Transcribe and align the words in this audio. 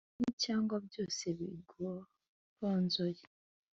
kimwe 0.17 0.29
cyangwa 0.43 0.75
byose 0.87 1.23
byigoronzoye 1.37 3.21